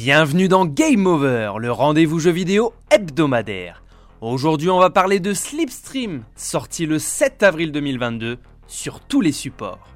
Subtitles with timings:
[0.00, 3.82] Bienvenue dans Game Over, le rendez-vous jeu vidéo hebdomadaire.
[4.20, 8.38] Aujourd'hui, on va parler de Slipstream, sorti le 7 avril 2022
[8.68, 9.88] sur tous les supports.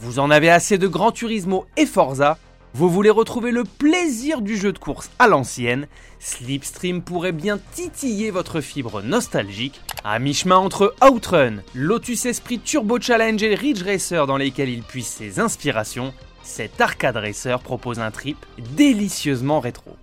[0.00, 2.36] Vous en avez assez de Gran Turismo et Forza
[2.74, 5.86] Vous voulez retrouver le plaisir du jeu de course à l'ancienne
[6.18, 13.40] Slipstream pourrait bien titiller votre fibre nostalgique à mi-chemin entre Outrun, Lotus Esprit Turbo Challenge
[13.40, 16.12] et Ridge Racer dans lesquels il puise ses inspirations.
[16.48, 19.96] Cet arcade racer propose un trip délicieusement rétro.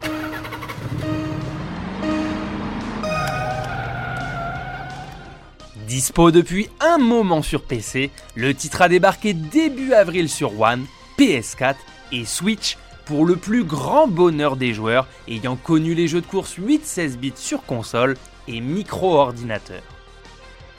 [5.88, 10.86] Dispo depuis un moment sur PC, le titre a débarqué début avril sur One,
[11.17, 11.76] PS4
[12.12, 16.58] et Switch pour le plus grand bonheur des joueurs ayant connu les jeux de course
[16.59, 18.17] 8-16 bits sur console
[18.48, 19.81] et micro-ordinateur.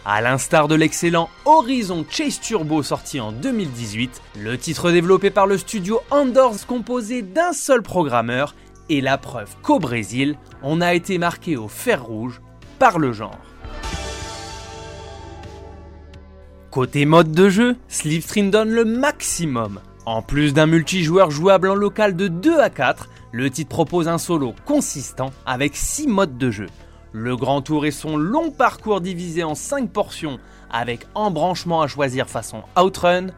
[0.08, 5.58] A l'instar de l'excellent Horizon Chase Turbo sorti en 2018, le titre développé par le
[5.58, 8.54] studio Andors composé d'un seul programmeur
[8.88, 12.40] est la preuve qu'au Brésil, on a été marqué au fer rouge
[12.78, 13.40] par le genre.
[16.70, 19.80] Côté mode de jeu, Slipstream donne le maximum.
[20.04, 24.18] En plus d'un multijoueur jouable en local de 2 à 4, le titre propose un
[24.18, 26.68] solo consistant avec 6 modes de jeu.
[27.18, 30.38] Le grand tour et son long parcours divisé en 5 portions
[30.70, 33.28] avec embranchement à choisir façon Outrun,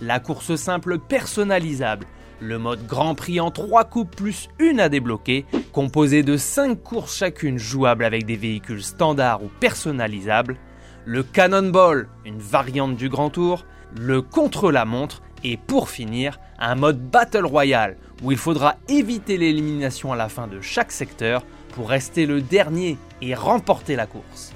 [0.00, 2.06] la course simple personnalisable,
[2.40, 7.14] le mode Grand Prix en 3 coupes plus une à débloquer, composé de 5 courses
[7.14, 10.56] chacune jouables avec des véhicules standards ou personnalisables,
[11.04, 13.66] le Cannonball, une variante du Grand Tour,
[14.00, 20.16] le contre-la-montre et pour finir, un mode Battle Royale où il faudra éviter l'élimination à
[20.16, 21.44] la fin de chaque secteur
[21.76, 24.54] pour rester le dernier et remporter la course.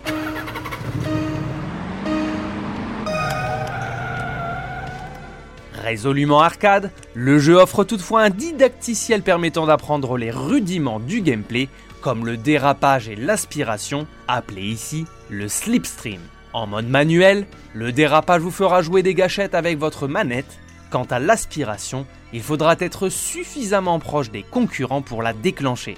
[5.74, 11.68] Résolument arcade, le jeu offre toutefois un didacticiel permettant d'apprendre les rudiments du gameplay
[12.00, 16.20] comme le dérapage et l'aspiration, appelé ici le slipstream.
[16.54, 20.58] En mode manuel, le dérapage vous fera jouer des gâchettes avec votre manette.
[20.90, 25.96] Quant à l'aspiration, il faudra être suffisamment proche des concurrents pour la déclencher.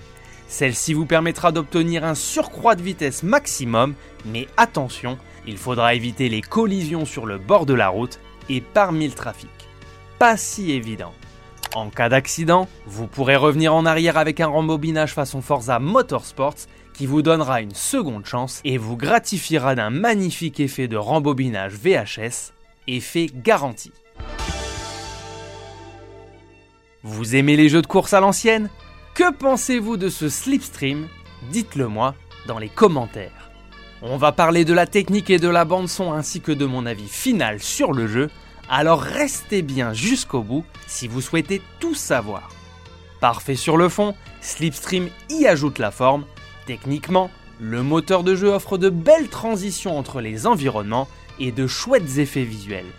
[0.53, 3.95] Celle-ci vous permettra d'obtenir un surcroît de vitesse maximum,
[4.27, 8.21] mais attention, il faudra éviter les collisions sur le bord de la route
[8.51, 9.49] et parmi le trafic.
[10.19, 11.15] Pas si évident.
[11.75, 17.07] En cas d'accident, vous pourrez revenir en arrière avec un rembobinage façon Forza Motorsports qui
[17.07, 22.53] vous donnera une seconde chance et vous gratifiera d'un magnifique effet de rembobinage VHS,
[22.89, 23.91] effet garanti.
[27.03, 28.69] Vous aimez les jeux de course à l'ancienne?
[29.15, 31.07] Que pensez-vous de ce slipstream?
[31.51, 32.15] Dites-le moi
[32.47, 33.51] dans les commentaires.
[34.01, 36.87] On va parler de la technique et de la bande son ainsi que de mon
[36.87, 38.31] avis final sur le jeu
[38.71, 42.49] alors restez bien jusqu'au bout si vous souhaitez tout savoir.
[43.21, 46.25] Parfait sur le fond, Slipstream y ajoute la forme.
[46.65, 47.31] Techniquement,
[47.61, 51.07] le moteur de jeu offre de belles transitions entre les environnements
[51.39, 52.91] et de chouettes effets visuels.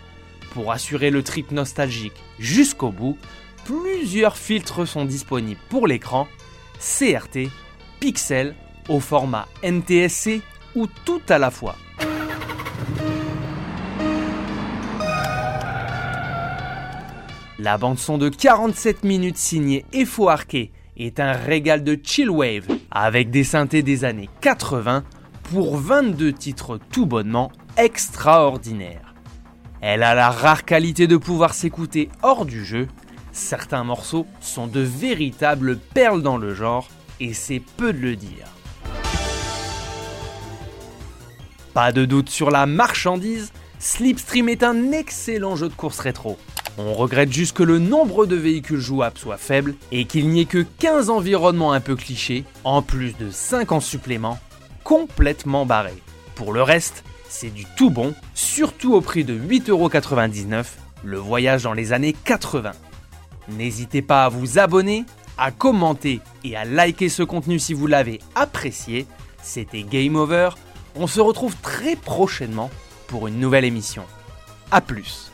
[0.52, 3.18] Pour assurer le trip nostalgique jusqu'au bout,
[3.64, 6.28] plusieurs filtres sont disponibles pour l'écran,
[6.78, 7.48] CRT,
[8.00, 8.54] pixel,
[8.88, 10.42] au format NTSC
[10.74, 11.76] ou tout à la fois.
[17.58, 23.30] La bande-son de 47 minutes signée Efo Arcade est un régal de chill wave avec
[23.30, 25.04] des synthés des années 80
[25.44, 29.14] pour 22 titres tout bonnement extraordinaires.
[29.80, 32.88] Elle a la rare qualité de pouvoir s'écouter hors du jeu.
[33.34, 38.46] Certains morceaux sont de véritables perles dans le genre et c'est peu de le dire.
[41.74, 46.38] Pas de doute sur la marchandise, Slipstream est un excellent jeu de course rétro.
[46.78, 50.46] On regrette juste que le nombre de véhicules jouables soit faible et qu'il n'y ait
[50.46, 54.38] que 15 environnements un peu clichés, en plus de 5 en supplément,
[54.84, 56.02] complètement barrés.
[56.36, 60.66] Pour le reste, c'est du tout bon, surtout au prix de 8,99€,
[61.02, 62.72] le voyage dans les années 80.
[63.48, 65.04] N'hésitez pas à vous abonner,
[65.38, 69.06] à commenter et à liker ce contenu si vous l'avez apprécié.
[69.42, 70.50] C'était Game Over.
[70.96, 72.70] On se retrouve très prochainement
[73.06, 74.04] pour une nouvelle émission.
[74.70, 75.30] A plus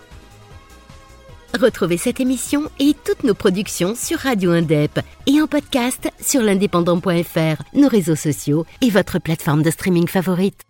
[1.59, 7.63] Retrouvez cette émission et toutes nos productions sur Radio Indep et en podcast sur l'indépendant.fr,
[7.75, 10.70] nos réseaux sociaux et votre plateforme de streaming favorite.